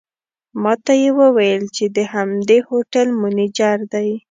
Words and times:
ماته 0.63 0.93
یې 1.01 1.09
وویل 1.19 1.63
چې 1.75 1.85
د 1.95 1.97
همدې 2.13 2.59
هوټل 2.67 3.07
منیجر 3.21 3.77
دی. 3.93 4.09